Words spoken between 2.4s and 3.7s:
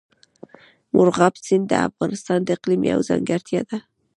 د اقلیم یوه ځانګړتیا